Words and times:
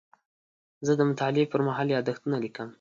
زه 0.85 0.93
د 0.99 1.01
مطالعې 1.09 1.45
پر 1.51 1.61
مهال 1.67 1.87
یادښتونه 1.91 2.35
لیکم. 2.43 2.67